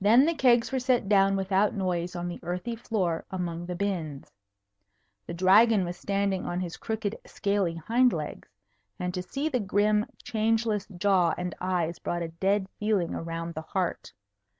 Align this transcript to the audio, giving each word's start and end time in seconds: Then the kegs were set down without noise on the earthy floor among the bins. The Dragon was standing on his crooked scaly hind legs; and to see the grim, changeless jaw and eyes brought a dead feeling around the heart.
Then 0.00 0.26
the 0.26 0.34
kegs 0.34 0.72
were 0.72 0.80
set 0.80 1.08
down 1.08 1.36
without 1.36 1.74
noise 1.76 2.16
on 2.16 2.26
the 2.26 2.40
earthy 2.42 2.74
floor 2.74 3.24
among 3.30 3.66
the 3.66 3.76
bins. 3.76 4.32
The 5.28 5.32
Dragon 5.32 5.84
was 5.84 5.96
standing 5.96 6.44
on 6.44 6.58
his 6.58 6.76
crooked 6.76 7.16
scaly 7.24 7.76
hind 7.76 8.12
legs; 8.12 8.48
and 8.98 9.14
to 9.14 9.22
see 9.22 9.48
the 9.48 9.60
grim, 9.60 10.06
changeless 10.24 10.88
jaw 10.88 11.34
and 11.38 11.54
eyes 11.60 12.00
brought 12.00 12.22
a 12.22 12.30
dead 12.42 12.66
feeling 12.80 13.14
around 13.14 13.54
the 13.54 13.62
heart. 13.62 14.12